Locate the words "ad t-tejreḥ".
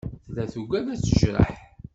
0.93-1.55